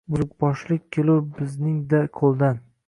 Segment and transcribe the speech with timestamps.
[0.13, 2.65] Buzuqboshlik kelur bizning-da qo’ldan.